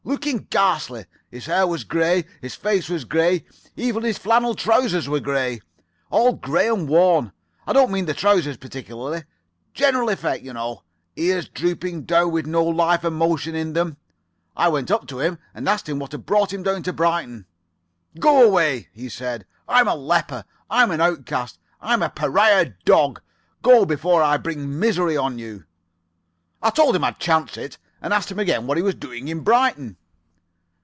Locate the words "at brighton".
29.29-29.95